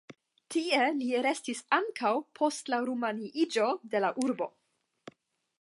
Tie 0.53 0.79
li 1.01 1.09
restis 1.25 1.61
ankaŭ 1.77 2.13
post 2.41 2.73
la 2.75 2.81
rumaniiĝo 2.89 3.71
de 3.93 4.05
la 4.07 4.15
urbo. 4.27 4.53